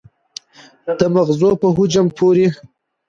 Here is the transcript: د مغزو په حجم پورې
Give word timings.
د 0.99 1.01
مغزو 1.15 1.49
په 1.61 1.67
حجم 1.75 2.07
پورې 2.17 2.47